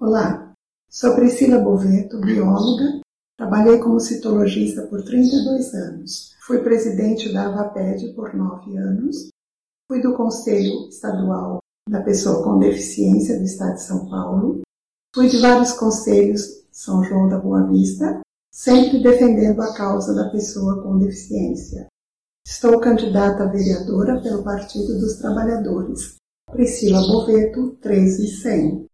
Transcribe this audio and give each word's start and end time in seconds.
Olá, 0.00 0.54
sou 0.88 1.14
Priscila 1.14 1.58
Boveto, 1.58 2.18
bióloga. 2.22 3.02
Trabalhei 3.36 3.78
como 3.80 4.00
citologista 4.00 4.86
por 4.86 5.04
32 5.04 5.74
anos. 5.74 6.34
Fui 6.46 6.62
presidente 6.62 7.30
da 7.30 7.48
AVAPED 7.48 8.14
por 8.14 8.34
9 8.34 8.78
anos. 8.78 9.28
Fui 9.86 10.00
do 10.00 10.14
Conselho 10.14 10.88
Estadual 10.88 11.58
da 11.86 12.02
Pessoa 12.02 12.42
com 12.42 12.58
Deficiência 12.58 13.36
do 13.36 13.44
Estado 13.44 13.74
de 13.74 13.82
São 13.82 14.08
Paulo. 14.08 14.62
Fui 15.14 15.28
de 15.28 15.36
vários 15.36 15.72
conselhos 15.72 16.64
São 16.72 17.04
João 17.04 17.28
da 17.28 17.36
Boa 17.36 17.66
Vista, 17.66 18.22
sempre 18.50 19.02
defendendo 19.02 19.60
a 19.60 19.74
causa 19.74 20.14
da 20.14 20.30
pessoa 20.30 20.82
com 20.82 20.98
deficiência. 20.98 21.88
Estou 22.46 22.80
candidata 22.80 23.42
a 23.42 23.48
vereadora 23.48 24.18
pelo 24.22 24.42
Partido 24.42 24.98
dos 24.98 25.16
Trabalhadores. 25.16 26.14
Priscila 26.50 27.00
Boveto, 27.06 27.76
13100. 27.82 28.86